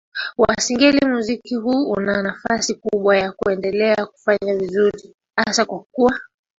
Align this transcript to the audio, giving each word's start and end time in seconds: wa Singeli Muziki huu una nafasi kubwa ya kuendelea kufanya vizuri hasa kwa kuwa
wa 0.37 0.55
Singeli 0.61 1.05
Muziki 1.05 1.55
huu 1.55 1.89
una 1.91 2.21
nafasi 2.23 2.75
kubwa 2.75 3.17
ya 3.17 3.31
kuendelea 3.31 4.05
kufanya 4.05 4.55
vizuri 4.55 5.15
hasa 5.35 5.65
kwa 5.65 5.79
kuwa 5.91 6.19